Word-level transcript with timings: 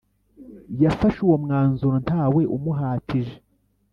yafashe 0.83 1.19
uwo 1.25 1.35
mwanzuro 1.43 1.95
ntawe 2.05 2.41
umuhatije 2.55 3.35